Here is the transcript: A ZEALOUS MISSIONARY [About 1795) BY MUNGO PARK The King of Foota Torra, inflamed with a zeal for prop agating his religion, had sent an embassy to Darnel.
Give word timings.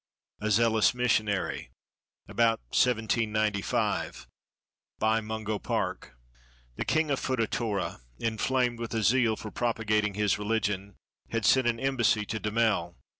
A 0.39 0.49
ZEALOUS 0.49 0.95
MISSIONARY 0.95 1.69
[About 2.27 2.59
1795) 2.71 4.25
BY 4.97 5.21
MUNGO 5.21 5.59
PARK 5.59 6.17
The 6.75 6.85
King 6.85 7.11
of 7.11 7.19
Foota 7.19 7.47
Torra, 7.47 8.01
inflamed 8.17 8.79
with 8.79 8.95
a 8.95 9.03
zeal 9.03 9.35
for 9.35 9.51
prop 9.51 9.77
agating 9.77 10.15
his 10.15 10.39
religion, 10.39 10.95
had 11.29 11.45
sent 11.45 11.67
an 11.67 11.79
embassy 11.79 12.25
to 12.25 12.39
Darnel. 12.39 12.95